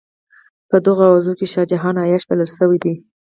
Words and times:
په 0.69 0.77
دغو 0.85 1.03
اوازو 1.09 1.31
کې 1.39 1.45
شاه 1.53 1.69
جهان 1.71 1.95
عیاش 2.03 2.23
بلل 2.29 2.49
شوی 2.57 2.77
دی. 2.83 2.93